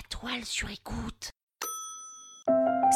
La 0.00 0.18
toile 0.18 0.44
sur 0.46 0.70
écoute. 0.70 1.32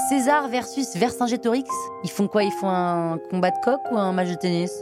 César 0.09 0.49
versus 0.49 0.97
Vercingétorix 0.97 1.69
Ils 2.03 2.11
font 2.11 2.29
quoi? 2.29 2.45
Ils 2.45 2.53
font 2.53 2.71
un 2.71 3.19
combat 3.31 3.51
de 3.51 3.59
coq 3.63 3.81
ou 3.91 3.99
un 3.99 4.13
match 4.13 4.31
de 4.31 4.35
tennis? 4.37 4.73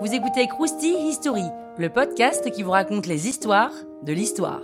Vous 0.00 0.14
écoutez 0.14 0.46
Krusty 0.46 0.94
History, 1.08 1.42
le 1.76 1.88
podcast 1.88 2.48
qui 2.52 2.62
vous 2.62 2.70
raconte 2.70 3.06
les 3.06 3.26
histoires 3.26 3.72
de 4.04 4.12
l'histoire. 4.12 4.62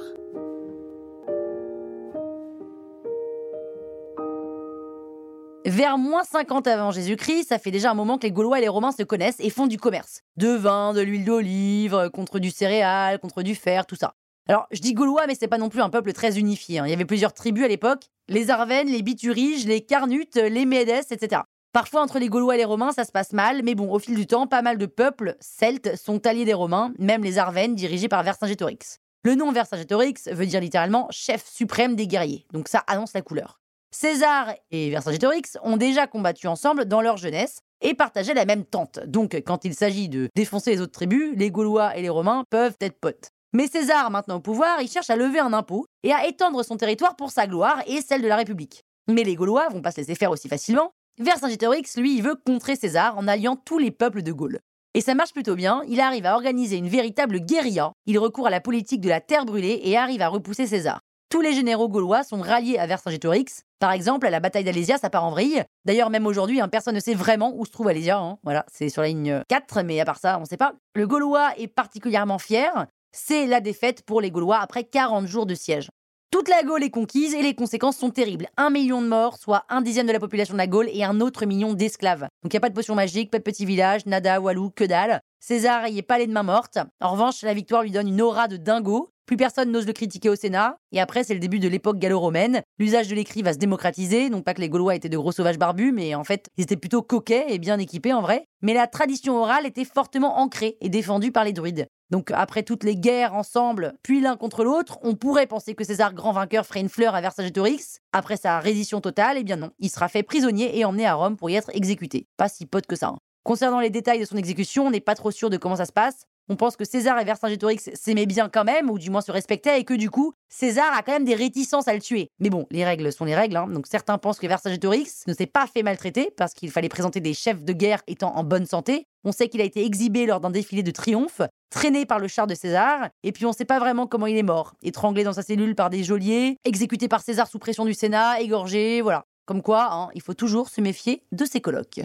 Vers 5.65 5.99
moins 5.99 6.23
50 6.23 6.69
avant 6.69 6.93
Jésus-Christ, 6.93 7.49
ça 7.49 7.59
fait 7.59 7.73
déjà 7.73 7.91
un 7.91 7.95
moment 7.95 8.19
que 8.19 8.25
les 8.25 8.33
Gaulois 8.33 8.59
et 8.59 8.63
les 8.63 8.69
Romains 8.69 8.93
se 8.93 9.03
connaissent 9.03 9.41
et 9.41 9.51
font 9.51 9.67
du 9.67 9.79
commerce. 9.79 10.21
De 10.37 10.51
vin, 10.51 10.93
de 10.93 11.01
l'huile 11.01 11.25
d'olive, 11.25 12.11
contre 12.13 12.39
du 12.39 12.51
céréal, 12.51 13.19
contre 13.19 13.43
du 13.43 13.57
fer, 13.57 13.87
tout 13.87 13.97
ça. 13.97 14.15
Alors, 14.49 14.67
je 14.73 14.81
dis 14.81 14.95
Gaulois, 14.95 15.27
mais 15.27 15.35
c'est 15.35 15.49
pas 15.49 15.59
non 15.59 15.69
plus 15.69 15.81
un 15.83 15.91
peuple 15.91 16.13
très 16.13 16.39
unifié. 16.39 16.79
hein. 16.79 16.87
Il 16.87 16.91
y 16.91 16.95
avait 16.95 17.05
plusieurs 17.05 17.33
tribus 17.33 17.65
à 17.65 17.69
l'époque 17.69 18.05
les 18.29 18.51
Arvennes, 18.51 18.89
les 18.89 19.03
Bituriges, 19.03 19.67
les 19.67 19.83
Carnutes, 19.83 20.37
les 20.37 20.65
Médès, 20.65 21.03
etc. 21.11 21.43
Parfois, 21.73 22.03
entre 22.03 22.19
les 22.19 22.29
Gaulois 22.29 22.55
et 22.55 22.59
les 22.59 22.65
Romains, 22.65 22.93
ça 22.93 23.05
se 23.05 23.13
passe 23.13 23.33
mal, 23.33 23.63
mais 23.63 23.75
bon, 23.75 23.93
au 23.93 23.99
fil 23.99 24.15
du 24.15 24.27
temps, 24.27 24.47
pas 24.47 24.63
mal 24.63 24.79
de 24.79 24.87
peuples 24.87 25.37
celtes 25.41 25.97
sont 25.97 26.27
alliés 26.27 26.45
des 26.45 26.55
Romains, 26.55 26.93
même 26.99 27.25
les 27.25 27.39
Arvennes, 27.39 27.75
dirigés 27.75 28.09
par 28.09 28.23
Vercingétorix. 28.23 28.99
Le 29.25 29.35
nom 29.35 29.53
Vercingétorix 29.53 30.29
veut 30.31 30.47
dire 30.47 30.61
littéralement 30.61 31.09
chef 31.11 31.47
suprême 31.47 31.97
des 31.97 32.07
guerriers, 32.07 32.47
donc 32.53 32.69
ça 32.69 32.85
annonce 32.87 33.15
la 33.15 33.23
couleur. 33.23 33.61
César 33.91 34.55
et 34.71 34.91
Vercingétorix 34.91 35.59
ont 35.63 35.77
déjà 35.77 36.07
combattu 36.07 36.47
ensemble 36.47 36.87
dans 36.87 37.03
leur 37.03 37.19
jeunesse 37.19 37.61
et 37.83 37.95
partageaient 37.95 38.35
la 38.35 38.47
même 38.47 38.65
tente. 38.65 39.01
Donc, 39.07 39.35
quand 39.47 39.65
il 39.65 39.75
s'agit 39.75 40.09
de 40.09 40.29
défoncer 40.35 40.71
les 40.71 40.81
autres 40.81 40.93
tribus, 40.93 41.35
les 41.37 41.51
Gaulois 41.51 41.97
et 41.97 42.03
les 42.03 42.09
Romains 42.09 42.45
peuvent 42.49 42.77
être 42.81 42.99
potes. 42.99 43.32
Mais 43.55 43.67
César, 43.67 44.11
maintenant 44.11 44.37
au 44.37 44.41
pouvoir, 44.41 44.81
il 44.81 44.89
cherche 44.89 45.11
à 45.11 45.17
lever 45.17 45.39
un 45.39 45.53
impôt 45.53 45.85
et 46.03 46.13
à 46.13 46.27
étendre 46.27 46.65
son 46.65 46.79
territoire 46.79 47.17
pour 47.17 47.31
sa 47.31 47.47
gloire 47.47 47.83
et 47.87 48.01
celle 48.01 48.23
de 48.23 48.29
la 48.29 48.37
République. 48.37 48.83
Mais 49.09 49.25
les 49.25 49.35
Gaulois 49.35 49.69
vont 49.69 49.83
pas 49.83 49.91
se 49.91 49.99
laisser 49.99 50.15
faire 50.15 50.31
aussi 50.31 50.49
facilement. 50.49 50.93
Vercingétorix, 51.19 51.97
lui, 51.99 52.17
il 52.17 52.23
veut 52.23 52.35
contrer 52.35 52.77
César 52.77 53.19
en 53.19 53.29
alliant 53.29 53.57
tous 53.57 53.79
les 53.79 53.91
peuples 53.91 54.23
de 54.23 54.33
Gaule. 54.33 54.61
Et 54.95 55.03
ça 55.03 55.15
marche 55.15 55.35
plutôt 55.35 55.55
bien, 55.55 55.83
il 55.87 56.01
arrive 56.01 56.25
à 56.25 56.35
organiser 56.35 56.77
une 56.77 56.89
véritable 56.89 57.41
guérilla, 57.41 57.93
il 58.07 58.19
recourt 58.19 58.47
à 58.47 58.51
la 58.51 58.61
politique 58.61 59.03
de 59.03 59.09
la 59.11 59.21
terre 59.21 59.45
brûlée 59.45 59.81
et 59.85 59.99
arrive 59.99 60.23
à 60.23 60.29
repousser 60.29 60.67
César. 60.67 61.01
Tous 61.29 61.41
les 61.43 61.53
généraux 61.53 61.89
gaulois 61.89 62.25
sont 62.25 62.41
ralliés 62.41 62.79
à 62.79 62.87
Vercingétorix. 62.87 63.63
Par 63.79 63.93
exemple, 63.93 64.27
à 64.27 64.31
la 64.31 64.41
bataille 64.41 64.65
d'Alésia, 64.65 64.99
ça 64.99 65.09
part 65.09 65.25
en 65.25 65.31
vrille. 65.31 65.63
D'ailleurs, 65.87 66.11
même 66.11 66.27
aujourd'hui, 66.27 66.61
hein, 66.61 66.69
personne 66.69 66.95
ne 66.95 67.01
sait 67.01 67.15
vraiment 67.15 67.55
où 67.57 67.65
se 67.65 67.71
trouve 67.71 67.89
Alésia. 67.89 68.19
hein. 68.19 68.39
Voilà, 68.45 68.67
c'est 68.71 68.91
sur 68.91 69.01
la 69.01 69.09
ligne 69.09 69.43
4, 69.49 69.83
mais 69.83 69.99
à 69.99 70.05
part 70.05 70.19
ça, 70.19 70.37
on 70.37 70.43
ne 70.43 70.47
sait 70.47 70.59
pas. 70.59 70.75
Le 70.95 71.07
Gaulois 71.07 71.53
est 71.59 71.69
particulièrement 71.69 72.39
fier. 72.39 72.87
C'est 73.15 73.47
la 73.47 73.61
défaite 73.61 74.03
pour 74.03 74.21
les 74.23 74.31
Gaulois 74.31 74.59
après 74.59 74.85
40 74.85 75.27
jours 75.27 75.45
de 75.45 75.55
siège. 75.55 75.91
Toute 76.31 76.49
la 76.49 76.63
Gaule 76.63 76.83
est 76.83 76.91
conquise 76.91 77.35
et 77.35 77.43
les 77.43 77.55
conséquences 77.55 77.99
sont 77.99 78.09
terribles. 78.09 78.49
Un 78.57 78.71
million 78.71 79.03
de 79.03 79.07
morts, 79.07 79.37
soit 79.37 79.67
un 79.69 79.83
dixième 79.83 80.07
de 80.07 80.13
la 80.13 80.19
population 80.19 80.55
de 80.55 80.59
la 80.59 80.67
Gaule 80.67 80.89
et 80.91 81.05
un 81.05 81.21
autre 81.21 81.45
million 81.45 81.75
d'esclaves. 81.75 82.23
Donc 82.43 82.53
il 82.53 82.55
n'y 82.55 82.57
a 82.57 82.61
pas 82.61 82.71
de 82.71 82.75
potion 82.75 82.95
magique, 82.95 83.31
pas 83.31 83.37
de 83.37 83.43
petit 83.43 83.67
village, 83.67 84.07
nada, 84.07 84.41
walou, 84.41 84.71
que 84.71 84.85
dalle. 84.85 85.21
César 85.41 85.89
y 85.89 85.99
est 85.99 86.03
pas 86.03 86.17
les 86.17 86.27
de 86.27 86.33
main 86.33 86.43
morte. 86.43 86.79
En 87.03 87.13
revanche, 87.13 87.43
la 87.43 87.53
victoire 87.53 87.83
lui 87.83 87.91
donne 87.91 88.09
une 88.09 88.23
aura 88.23 88.49
de 88.49 88.57
dingo. 88.57 89.11
Plus 89.27 89.37
personne 89.37 89.71
n'ose 89.71 89.87
le 89.87 89.93
critiquer 89.93 90.31
au 90.31 90.35
Sénat. 90.35 90.79
Et 90.91 91.01
après, 91.01 91.23
c'est 91.23 91.35
le 91.35 91.41
début 91.41 91.59
de 91.59 91.69
l'époque 91.69 91.99
gallo-romaine. 91.99 92.63
L'usage 92.79 93.09
de 93.09 93.15
l'écrit 93.15 93.43
va 93.43 93.53
se 93.53 93.59
démocratiser. 93.59 94.31
Non 94.31 94.41
pas 94.41 94.55
que 94.55 94.63
les 94.63 94.71
Gaulois 94.71 94.95
étaient 94.95 95.11
de 95.11 95.19
gros 95.19 95.33
sauvages 95.33 95.59
barbus, 95.59 95.93
mais 95.93 96.15
en 96.15 96.25
fait, 96.25 96.49
ils 96.57 96.63
étaient 96.63 96.77
plutôt 96.77 97.03
coquets 97.03 97.45
et 97.49 97.59
bien 97.59 97.79
équipés 97.79 98.15
en 98.15 98.23
vrai. 98.23 98.47
Mais 98.63 98.73
la 98.73 98.87
tradition 98.87 99.37
orale 99.37 99.67
était 99.67 99.85
fortement 99.85 100.39
ancrée 100.39 100.79
et 100.81 100.89
défendue 100.89 101.31
par 101.31 101.45
les 101.45 101.53
druides. 101.53 101.87
Donc 102.13 102.31
après 102.35 102.63
toutes 102.63 102.85
les 102.85 102.95
guerres 102.95 103.35
ensemble, 103.35 103.95
puis 104.03 104.21
l'un 104.21 104.37
contre 104.37 104.65
l'autre, 104.65 104.99
on 105.03 105.15
pourrait 105.15 105.47
penser 105.47 105.75
que 105.75 105.83
César 105.83 106.13
grand 106.13 106.33
vainqueur 106.33 106.67
ferait 106.67 106.83
une 106.83 106.91
fleur 106.91 107.15
à 107.15 107.23
Vercingétorix. 107.23 108.01
Après 108.13 108.37
sa 108.37 108.61
reddition 108.61 109.01
totale, 109.01 109.39
eh 109.39 109.45
bien 109.45 109.57
non, 109.57 109.71
il 109.79 109.89
sera 109.89 110.09
fait 110.09 110.23
prisonnier 110.23 110.79
et 110.79 110.85
emmené 110.85 111.07
à 111.07 111.15
Rome 111.15 111.39
pour 111.39 111.49
y 111.49 111.55
être 111.55 111.71
exécuté. 111.75 112.27
Pas 112.37 112.51
si 112.51 112.67
pote 112.67 112.87
que 112.87 112.97
ça. 112.97 113.09
hein. 113.09 113.19
Concernant 113.45 113.81
les 113.81 113.89
détails 113.89 114.21
de 114.21 114.27
son 114.27 114.37
exécution, 114.37 114.87
on 114.87 114.91
n'est 114.91 115.01
pas 115.01 115.15
trop 115.15 115.31
sûr 115.31 115.49
de 115.49 115.57
comment 115.57 115.77
ça 115.77 115.87
se 115.87 115.93
passe. 115.93 116.27
On 116.49 116.57
pense 116.57 116.77
que 116.77 116.85
César 116.85 117.19
et 117.21 117.25
Vercingétorix 117.25 117.91
s'aimaient 117.95 118.27
bien 118.27 118.49
quand 118.49 118.65
même, 118.65 118.91
ou 118.91 118.99
du 118.99 119.11
moins 119.11 119.21
se 119.21 119.31
respectaient, 119.31 119.81
et 119.81 119.85
que 119.85 119.95
du 119.95 120.11
coup, 120.11 120.33
César 120.49 120.93
a 120.97 121.03
quand 121.03 121.13
même 121.13 121.25
des 121.25 121.35
réticences 121.35 121.89
à 121.89 121.95
le 121.95 122.01
tuer. 122.01 122.29
Mais 122.41 122.51
bon, 122.51 122.67
les 122.71 122.85
règles 122.85 123.13
sont 123.13 123.25
les 123.25 123.35
règles, 123.35 123.57
hein. 123.57 123.69
donc 123.69 123.87
certains 123.87 124.19
pensent 124.19 124.39
que 124.39 124.47
Vercingétorix 124.47 125.25
ne 125.27 125.35
s'est 125.35 125.47
pas 125.47 125.67
fait 125.67 125.83
maltraiter, 125.83 126.33
parce 126.37 126.53
qu'il 126.53 126.71
fallait 126.71 126.89
présenter 126.89 127.21
des 127.21 127.35
chefs 127.35 127.65
de 127.65 127.73
guerre 127.73 128.03
étant 128.07 128.35
en 128.37 128.45
bonne 128.45 128.67
santé. 128.67 129.07
On 129.25 129.33
sait 129.33 129.49
qu'il 129.49 129.61
a 129.61 129.65
été 129.65 129.85
exhibé 129.85 130.27
lors 130.27 130.41
d'un 130.41 130.51
défilé 130.51 130.83
de 130.83 130.91
triomphe, 130.91 131.43
traîné 131.71 132.07
par 132.07 132.19
le 132.19 132.29
char 132.29 132.47
de 132.47 132.55
César, 132.55 133.09
et 133.23 133.33
puis 133.33 133.47
on 133.47 133.53
sait 133.53 133.65
pas 133.65 133.79
vraiment 133.79 134.07
comment 134.07 134.27
il 134.27 134.37
est 134.37 134.43
mort. 134.43 134.75
Étranglé 134.83 135.25
dans 135.25 135.33
sa 135.33 135.43
cellule 135.43 135.75
par 135.75 135.91
des 135.91 136.03
geôliers, 136.03 136.57
exécuté 136.65 137.09
par 137.09 137.23
César 137.23 137.47
sous 137.47 137.59
pression 137.59 137.85
du 137.85 137.95
Sénat, 137.95 138.41
égorgé, 138.41 139.01
voilà. 139.01 139.25
Comme 139.47 139.63
quoi, 139.63 139.89
hein, 139.93 140.09
il 140.15 140.23
faut 140.23 140.35
toujours 140.35 140.69
se 140.69 140.81
méfier 140.81 141.23
de 141.33 141.45
ses 141.45 141.61
colocs. 141.61 142.01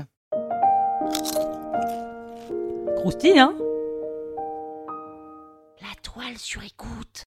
Krusty, 2.97 3.37
hein? 3.39 3.55
Sur 6.37 6.63
écoute. 6.63 7.26